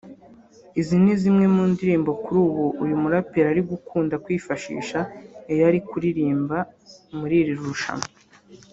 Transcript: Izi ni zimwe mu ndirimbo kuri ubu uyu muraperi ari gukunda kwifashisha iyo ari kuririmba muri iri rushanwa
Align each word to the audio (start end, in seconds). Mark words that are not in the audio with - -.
Izi 0.79 0.95
ni 1.03 1.13
zimwe 1.21 1.45
mu 1.55 1.63
ndirimbo 1.71 2.09
kuri 2.23 2.37
ubu 2.47 2.65
uyu 2.83 2.95
muraperi 3.01 3.47
ari 3.51 3.61
gukunda 3.71 4.15
kwifashisha 4.23 4.99
iyo 5.51 5.63
ari 5.69 5.79
kuririmba 5.89 6.57
muri 7.17 7.35
iri 7.41 7.53
rushanwa 7.65 8.07